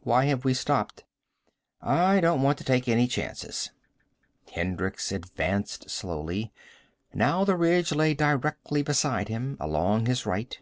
"Why 0.00 0.24
have 0.24 0.44
we 0.44 0.54
stopped?" 0.54 1.04
"I 1.80 2.18
don't 2.18 2.42
want 2.42 2.58
to 2.58 2.64
take 2.64 2.88
any 2.88 3.06
chances." 3.06 3.70
Hendricks 4.52 5.12
advanced 5.12 5.88
slowly. 5.88 6.52
Now 7.14 7.44
the 7.44 7.54
ridge 7.56 7.92
lay 7.92 8.12
directly 8.14 8.82
beside 8.82 9.28
him, 9.28 9.56
along 9.60 10.06
his 10.06 10.26
right. 10.26 10.58